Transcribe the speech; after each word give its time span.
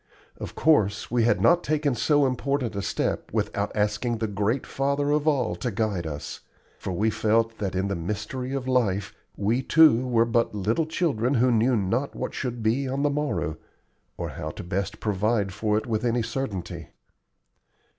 Of 0.39 0.55
course 0.55 1.11
we 1.11 1.25
had 1.25 1.39
not 1.41 1.63
taken 1.63 1.93
so 1.93 2.25
important 2.25 2.75
a 2.75 2.81
step 2.81 3.31
without 3.31 3.71
asking 3.75 4.17
the 4.17 4.25
Great 4.25 4.65
Father 4.65 5.11
of 5.11 5.27
all 5.27 5.55
to 5.57 5.69
guide 5.69 6.07
us; 6.07 6.39
for 6.79 6.91
we 6.91 7.11
felt 7.11 7.59
that 7.59 7.75
in 7.75 7.87
the 7.87 7.93
mystery 7.95 8.51
of 8.55 8.67
life 8.67 9.13
we 9.37 9.61
too 9.61 10.07
were 10.07 10.25
but 10.25 10.55
little 10.55 10.87
children 10.87 11.35
who 11.35 11.51
knew 11.51 11.75
not 11.75 12.15
what 12.15 12.33
should 12.33 12.63
be 12.63 12.87
on 12.89 13.03
the 13.03 13.11
morrow, 13.11 13.57
or 14.17 14.29
how 14.29 14.49
best 14.49 14.93
to 14.93 14.97
provide 14.97 15.53
for 15.53 15.77
it 15.77 15.85
with 15.85 16.03
any 16.03 16.23
certainty. 16.23 16.87